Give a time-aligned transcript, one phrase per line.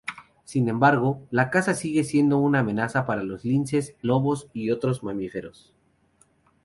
[0.45, 5.75] Sin embargo la caza sigue siendo una amenaza para linces, lobos y otros mamíferos.